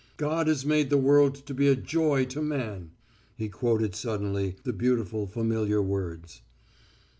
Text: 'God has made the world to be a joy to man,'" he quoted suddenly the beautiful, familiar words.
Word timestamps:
'God 0.17 0.47
has 0.47 0.65
made 0.65 0.89
the 0.89 0.97
world 0.97 1.35
to 1.45 1.53
be 1.53 1.67
a 1.67 1.75
joy 1.75 2.25
to 2.25 2.41
man,'" 2.41 2.89
he 3.35 3.49
quoted 3.49 3.93
suddenly 3.93 4.55
the 4.63 4.73
beautiful, 4.73 5.27
familiar 5.27 5.79
words. 5.79 6.41